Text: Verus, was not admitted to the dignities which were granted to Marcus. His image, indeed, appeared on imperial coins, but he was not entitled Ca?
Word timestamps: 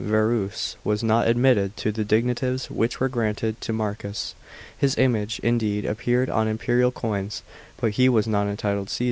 Verus, 0.03 0.77
was 0.83 1.03
not 1.03 1.27
admitted 1.27 1.77
to 1.77 1.91
the 1.91 2.03
dignities 2.03 2.71
which 2.71 2.99
were 2.99 3.07
granted 3.07 3.61
to 3.61 3.71
Marcus. 3.71 4.33
His 4.75 4.97
image, 4.97 5.39
indeed, 5.43 5.85
appeared 5.85 6.27
on 6.27 6.47
imperial 6.47 6.91
coins, 6.91 7.43
but 7.77 7.91
he 7.91 8.09
was 8.09 8.25
not 8.25 8.47
entitled 8.47 8.89
Ca? 8.89 8.99